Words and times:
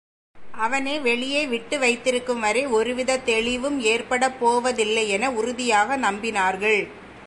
அவனை 0.55 0.99
வெளியே 0.99 1.45
விட்டுவைத்திருக்கும்வரை 1.45 2.63
ஒருவித 2.69 3.17
தெளிவும் 3.17 3.77
ஏற்படப்போவதில்லையென 3.83 5.29
உறுதியாக 5.33 5.97
நம்பினார்கள். 5.97 6.81